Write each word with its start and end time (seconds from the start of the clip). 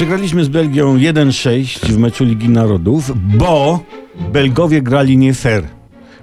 Przegraliśmy 0.00 0.44
z 0.44 0.48
Belgią 0.48 0.96
1-6 0.96 1.86
w 1.86 1.98
meczu 1.98 2.24
Ligi 2.24 2.48
Narodów, 2.48 3.12
bo 3.36 3.80
Belgowie 4.32 4.82
grali 4.82 5.16
nie 5.16 5.34
fair. 5.34 5.79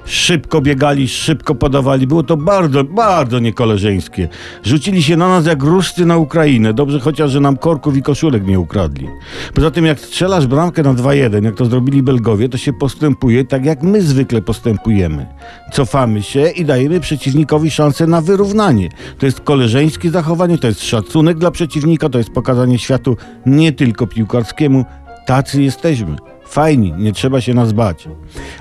Szybko 0.07 0.61
biegali, 0.61 1.07
szybko 1.07 1.55
podawali. 1.55 2.07
Było 2.07 2.23
to 2.23 2.37
bardzo, 2.37 2.83
bardzo 2.83 3.39
niekoleżeńskie. 3.39 4.27
Rzucili 4.63 5.03
się 5.03 5.17
na 5.17 5.27
nas 5.27 5.45
jak 5.45 5.63
ruszty 5.63 6.05
na 6.05 6.17
Ukrainę. 6.17 6.73
Dobrze 6.73 6.99
chociaż, 6.99 7.31
że 7.31 7.39
nam 7.39 7.57
korków 7.57 7.97
i 7.97 8.01
koszulek 8.01 8.47
nie 8.47 8.59
ukradli. 8.59 9.07
Poza 9.53 9.71
tym, 9.71 9.85
jak 9.85 9.99
strzelasz 9.99 10.47
bramkę 10.47 10.83
na 10.83 10.93
2-1, 10.93 11.43
jak 11.43 11.55
to 11.55 11.65
zrobili 11.65 12.03
Belgowie, 12.03 12.49
to 12.49 12.57
się 12.57 12.73
postępuje 12.73 13.45
tak, 13.45 13.65
jak 13.65 13.83
my 13.83 14.01
zwykle 14.01 14.41
postępujemy. 14.41 15.25
Cofamy 15.73 16.23
się 16.23 16.49
i 16.49 16.65
dajemy 16.65 16.99
przeciwnikowi 16.99 17.71
szansę 17.71 18.07
na 18.07 18.21
wyrównanie. 18.21 18.89
To 19.19 19.25
jest 19.25 19.41
koleżeńskie 19.41 20.09
zachowanie, 20.09 20.57
to 20.57 20.67
jest 20.67 20.83
szacunek 20.83 21.37
dla 21.37 21.51
przeciwnika, 21.51 22.09
to 22.09 22.17
jest 22.17 22.29
pokazanie 22.29 22.79
światu 22.79 23.17
nie 23.45 23.71
tylko 23.71 24.07
piłkarskiemu. 24.07 24.85
Tacy 25.25 25.63
jesteśmy. 25.63 26.15
Fajni, 26.47 26.93
nie 26.97 27.11
trzeba 27.11 27.41
się 27.41 27.53
nas 27.53 27.73
bać. 27.73 28.07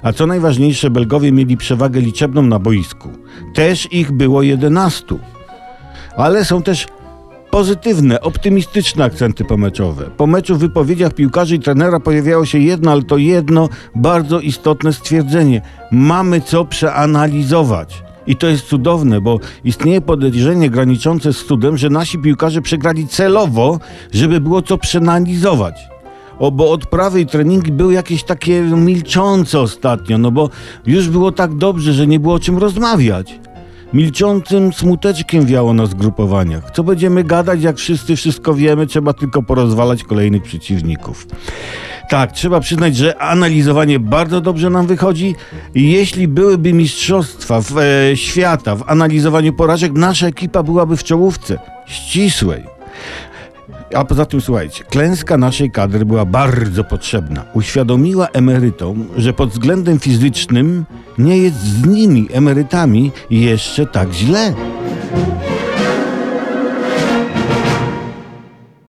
A 0.03 0.13
co 0.13 0.27
najważniejsze, 0.27 0.91
Belgowie 0.91 1.33
mieli 1.33 1.57
przewagę 1.57 2.01
liczebną 2.01 2.43
na 2.43 2.59
boisku. 2.59 3.09
Też 3.55 3.93
ich 3.93 4.13
było 4.13 4.43
11. 4.43 5.05
Ale 6.17 6.45
są 6.45 6.63
też 6.63 6.87
pozytywne, 7.51 8.21
optymistyczne 8.21 9.05
akcenty 9.05 9.45
pomeczowe. 9.45 10.11
Po 10.17 10.27
meczu 10.27 10.57
w 10.57 10.59
wypowiedziach 10.59 11.15
piłkarzy 11.15 11.55
i 11.55 11.61
trenera 11.61 12.01
pojawiało 12.01 12.47
się 12.47 12.59
jedno, 12.59 12.91
ale 12.91 13.03
to 13.03 13.17
jedno 13.17 13.69
bardzo 13.95 14.41
istotne 14.41 14.93
stwierdzenie. 14.93 15.63
Mamy 15.93 16.41
co 16.41 16.65
przeanalizować. 16.65 18.03
I 18.27 18.37
to 18.37 18.47
jest 18.47 18.66
cudowne, 18.66 19.21
bo 19.21 19.41
istnieje 19.65 20.01
podejrzenie 20.01 20.71
graniczące 20.71 21.33
z 21.33 21.45
cudem, 21.45 21.77
że 21.77 21.91
nasi 21.91 22.19
piłkarze 22.19 22.63
przegrali 22.63 23.09
celowo, 23.09 23.79
żeby 24.13 24.41
było 24.41 24.63
co 24.63 24.79
przeanalizować. 24.79 25.96
O, 26.39 26.51
bo 26.51 26.71
odprawy 26.71 27.21
i 27.21 27.27
treningi 27.27 27.73
były 27.73 27.95
jakieś 27.95 28.25
takie 28.25 28.63
milczące 28.63 29.60
ostatnio, 29.60 30.19
no 30.19 30.30
bo 30.30 30.51
już 30.87 31.09
było 31.09 31.33
tak 31.33 31.55
dobrze, 31.55 31.93
że 31.93 32.07
nie 32.07 32.21
było 32.21 32.35
o 32.35 32.38
czym 32.38 32.59
rozmawiać. 32.59 33.41
Milczącym 33.93 34.73
smuteczkiem 34.73 35.47
wiało 35.47 35.73
na 35.73 35.87
zgrupowaniach. 35.87 36.71
Co 36.71 36.85
będziemy 36.85 37.25
gadać, 37.25 37.63
jak 37.63 37.77
wszyscy 37.77 38.16
wszystko 38.16 38.55
wiemy, 38.55 38.87
trzeba 38.87 39.13
tylko 39.13 39.43
porozwalać 39.43 40.05
kolejnych 40.05 40.43
przeciwników. 40.43 41.27
Tak, 42.09 42.33
trzeba 42.33 42.60
przyznać, 42.60 42.97
że 42.97 43.19
analizowanie 43.19 44.01
bardzo 44.01 44.41
dobrze 44.41 44.71
nam 44.71 44.87
wychodzi. 44.87 45.35
Jeśli 45.75 46.29
byłyby 46.29 46.73
mistrzostwa 46.73 47.60
w, 47.60 47.79
e, 47.79 48.16
świata 48.16 48.77
w 48.77 48.91
analizowaniu 48.91 49.53
porażek, 49.53 49.93
nasza 49.93 50.27
ekipa 50.27 50.63
byłaby 50.63 50.97
w 50.97 51.05
czołówce 51.05 51.59
ścisłej. 51.87 52.76
A 53.95 54.04
poza 54.04 54.26
tym, 54.26 54.40
słuchajcie, 54.40 54.84
klęska 54.84 55.37
naszej 55.37 55.70
kadry 55.70 56.04
była 56.04 56.24
bardzo 56.24 56.84
potrzebna. 56.84 57.45
Uświadomiła 57.54 58.29
emerytom, 58.29 59.09
że 59.16 59.32
pod 59.32 59.51
względem 59.51 59.98
fizycznym 59.98 60.84
nie 61.18 61.38
jest 61.38 61.60
z 61.60 61.87
nimi, 61.87 62.29
emerytami, 62.32 63.12
jeszcze 63.30 63.87
tak 63.87 64.12
źle. 64.12 64.54